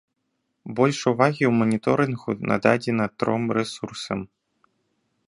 Больш 0.79 0.99
увагі 1.11 1.43
ў 1.49 1.51
маніторынгу 1.59 2.29
нададзена 2.53 3.05
тром 3.21 3.43
рэсурсам. 3.59 4.19